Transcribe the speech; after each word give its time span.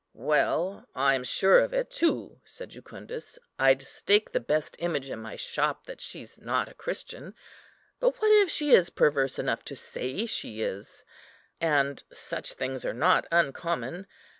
"Well, 0.17 0.87
I 0.95 1.13
am 1.13 1.23
sure 1.23 1.59
of 1.59 1.73
it, 1.75 1.91
too," 1.91 2.41
said 2.43 2.69
Jucundus; 2.71 3.37
"I'd 3.59 3.83
stake 3.83 4.31
the 4.31 4.39
best 4.39 4.75
image 4.79 5.11
in 5.11 5.19
my 5.19 5.35
shop 5.35 5.85
that 5.85 6.01
she's 6.01 6.39
not 6.39 6.67
a 6.67 6.73
Christian; 6.73 7.35
but 7.99 8.19
what 8.19 8.31
if 8.41 8.49
she 8.49 8.71
is 8.71 8.89
perverse 8.89 9.37
enough 9.37 9.63
to 9.65 9.75
say 9.75 10.25
she 10.25 10.63
is? 10.63 11.03
and 11.59 12.01
such 12.11 12.53
things 12.53 12.83
are 12.83 12.95
not 12.95 13.27
uncommon. 13.31 14.07